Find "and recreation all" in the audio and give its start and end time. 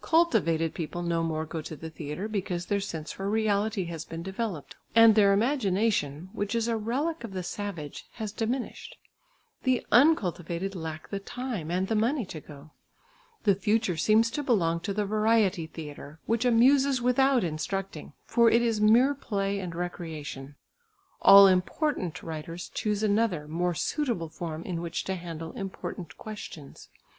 19.60-21.46